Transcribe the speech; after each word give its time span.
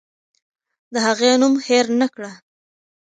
د 0.93 0.95
هغې 1.05 1.31
نوم 1.41 1.53
هېر 1.67 1.85
نکړه. 2.01 2.31